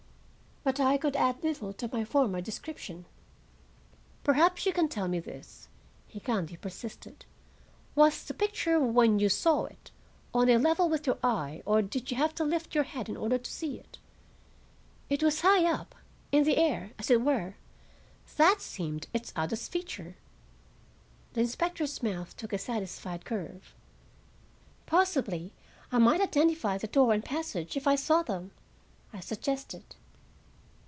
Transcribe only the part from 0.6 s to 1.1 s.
But I